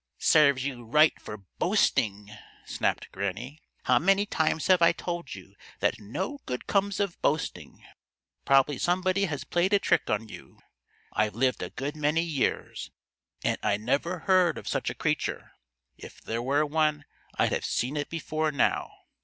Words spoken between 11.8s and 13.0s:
many years,